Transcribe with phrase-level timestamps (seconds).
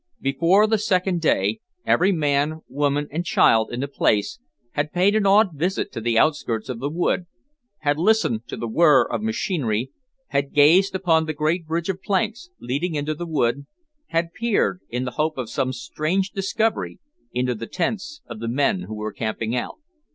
[0.19, 4.39] Before the second day, every man, woman and child in the place
[4.71, 7.27] had paid an awed visit to the outskirts of the wood,
[7.81, 9.91] had listened to the whirr of machinery,
[10.29, 13.67] had gazed upon the great bridge of planks leading into the wood,
[14.07, 16.97] had peered, in the hope of some strange discovery
[17.31, 19.77] into the tents of the men who were camping out.